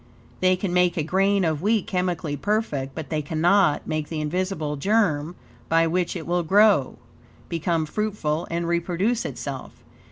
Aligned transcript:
They 0.39 0.55
can 0.55 0.73
make 0.73 0.97
a 0.97 1.03
grain 1.03 1.45
of 1.45 1.61
wheat 1.61 1.85
chemically 1.85 2.35
perfect, 2.35 2.95
but 2.95 3.09
they 3.11 3.21
cannot 3.21 3.85
make 3.85 4.09
the 4.09 4.19
invisible 4.19 4.75
germ 4.75 5.35
by 5.69 5.85
which 5.85 6.15
it 6.15 6.25
will 6.25 6.41
grow, 6.41 6.97
become 7.49 7.85
fruitful, 7.85 8.47
and 8.49 8.67
reproduce 8.67 9.25
itself. 9.25 9.73